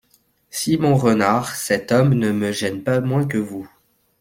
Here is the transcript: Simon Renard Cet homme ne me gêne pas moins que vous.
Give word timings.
Simon 0.49 0.95
Renard 0.95 1.49
Cet 1.55 1.91
homme 1.91 2.15
ne 2.15 2.31
me 2.31 2.51
gêne 2.51 2.81
pas 2.81 3.01
moins 3.01 3.27
que 3.27 3.37
vous. 3.37 3.69